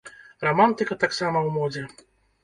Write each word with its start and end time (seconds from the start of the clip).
Рамантыка 0.45 0.97
таксама 1.03 1.43
ў 1.47 1.59
модзе! 1.59 1.83